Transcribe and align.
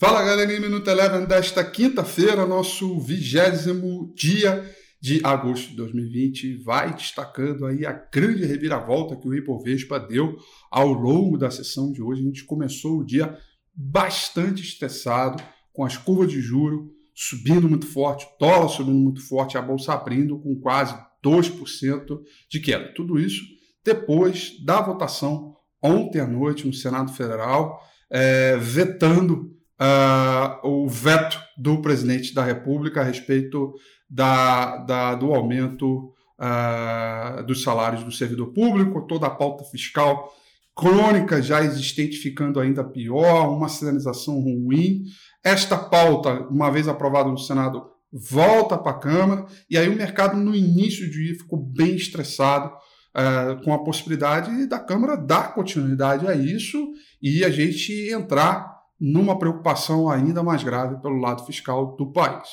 Fala 0.00 0.24
galerinha, 0.24 0.58
Minuto 0.58 0.88
Eleven 0.88 1.26
desta 1.26 1.62
quinta-feira, 1.62 2.46
nosso 2.46 2.98
vigésimo 3.00 4.14
dia 4.16 4.64
de 4.98 5.20
agosto 5.22 5.68
de 5.68 5.76
2020, 5.76 6.56
vai 6.62 6.94
destacando 6.94 7.66
aí 7.66 7.84
a 7.84 7.92
grande 7.92 8.46
reviravolta 8.46 9.14
que 9.14 9.28
o 9.28 9.34
Ibovespa 9.34 10.00
deu 10.00 10.38
ao 10.70 10.90
longo 10.90 11.36
da 11.36 11.50
sessão 11.50 11.92
de 11.92 12.00
hoje. 12.00 12.22
A 12.22 12.24
gente 12.24 12.46
começou 12.46 13.00
o 13.00 13.04
dia 13.04 13.36
bastante 13.74 14.62
estressado, 14.62 15.42
com 15.70 15.84
as 15.84 15.98
curvas 15.98 16.32
de 16.32 16.40
juro 16.40 16.90
subindo 17.14 17.68
muito 17.68 17.86
forte, 17.86 18.24
o 18.24 18.38
dólar 18.38 18.70
subindo 18.70 18.98
muito 18.98 19.20
forte, 19.20 19.58
a 19.58 19.62
bolsa 19.62 19.92
abrindo 19.92 20.38
com 20.38 20.58
quase 20.58 20.98
2% 21.22 22.20
de 22.48 22.58
queda. 22.58 22.94
Tudo 22.94 23.20
isso 23.20 23.44
depois 23.84 24.64
da 24.64 24.80
votação 24.80 25.54
ontem 25.82 26.20
à 26.20 26.26
noite 26.26 26.66
no 26.66 26.72
Senado 26.72 27.12
Federal, 27.12 27.78
é, 28.10 28.56
vetando 28.56 29.59
uh, 29.80 30.68
o 30.68 30.88
veto 30.88 31.40
do 31.56 31.80
presidente 31.80 32.34
da 32.34 32.44
República 32.44 33.00
a 33.00 33.04
respeito 33.04 33.72
da, 34.08 34.76
da 34.78 35.14
do 35.14 35.32
aumento 35.32 36.12
uh, 36.38 37.42
dos 37.44 37.62
salários 37.62 38.04
do 38.04 38.12
servidor 38.12 38.52
público, 38.52 39.06
toda 39.06 39.26
a 39.26 39.30
pauta 39.30 39.64
fiscal 39.64 40.30
crônica 40.76 41.42
já 41.42 41.62
existente 41.62 42.16
ficando 42.16 42.58
ainda 42.58 42.82
pior, 42.82 43.54
uma 43.54 43.68
sinalização 43.68 44.40
ruim. 44.40 45.02
Esta 45.44 45.76
pauta, 45.76 46.46
uma 46.48 46.70
vez 46.70 46.88
aprovada 46.88 47.28
no 47.28 47.38
Senado, 47.38 47.84
volta 48.10 48.78
para 48.78 48.92
a 48.92 48.98
Câmara, 48.98 49.46
e 49.68 49.76
aí 49.76 49.88
o 49.88 49.96
mercado, 49.96 50.36
no 50.36 50.54
início 50.54 51.06
do 51.06 51.12
dia, 51.12 51.34
ficou 51.34 51.58
bem 51.58 51.94
estressado 51.96 52.68
uh, 52.68 53.62
com 53.62 53.74
a 53.74 53.84
possibilidade 53.84 54.66
da 54.66 54.78
Câmara 54.78 55.16
dar 55.16 55.54
continuidade 55.54 56.26
a 56.26 56.34
isso 56.34 56.92
e 57.20 57.44
a 57.44 57.50
gente 57.50 58.10
entrar 58.10 58.79
numa 59.00 59.38
preocupação 59.38 60.10
ainda 60.10 60.42
mais 60.42 60.62
grave 60.62 61.00
pelo 61.00 61.18
lado 61.18 61.44
fiscal 61.46 61.96
do 61.96 62.12
país. 62.12 62.48